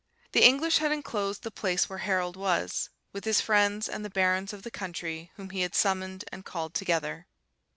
The 0.31 0.43
English 0.43 0.79
had 0.79 0.91
enclosed 0.91 1.43
the 1.43 1.51
place 1.51 1.87
where 1.87 1.99
Harold 1.99 2.35
was, 2.35 2.89
with 3.13 3.23
his 3.23 3.39
friends 3.39 3.87
and 3.87 4.03
the 4.03 4.09
barons 4.09 4.51
of 4.51 4.63
the 4.63 4.71
country 4.71 5.31
whom 5.35 5.51
he 5.51 5.61
had 5.61 5.75
summoned 5.75 6.25
and 6.31 6.43
called 6.43 6.73
together. 6.73 7.27